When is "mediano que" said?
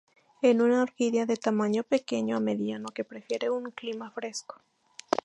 2.39-3.03